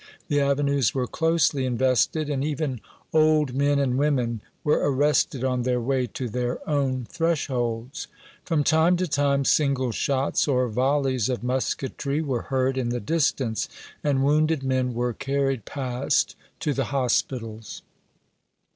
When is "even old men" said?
2.43-3.77